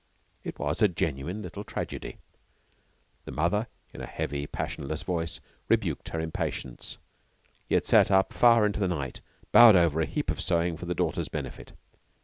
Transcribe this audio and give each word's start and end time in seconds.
It 0.43 0.57
was 0.57 0.81
a 0.81 0.87
genuine 0.87 1.43
little 1.43 1.63
tragedy. 1.63 2.17
The 3.25 3.31
mother, 3.31 3.67
in 3.93 4.01
a 4.01 4.07
heavy, 4.07 4.47
passionless 4.47 5.03
voice, 5.03 5.39
rebuked 5.69 6.09
her 6.09 6.19
impatience, 6.19 6.97
yet 7.69 7.85
sat 7.85 8.09
up 8.09 8.33
far 8.33 8.65
into 8.65 8.79
the 8.79 8.87
night, 8.87 9.21
bowed 9.51 9.75
over 9.75 10.01
a 10.01 10.07
heap 10.07 10.31
of 10.31 10.41
sewing 10.41 10.75
for 10.75 10.87
the 10.87 10.95
daughter's 10.95 11.29
benefit. 11.29 11.73